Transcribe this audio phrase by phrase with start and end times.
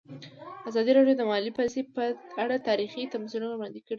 [0.69, 2.03] ازادي راډیو د مالي پالیسي په
[2.43, 3.89] اړه تاریخي تمثیلونه وړاندې کړي.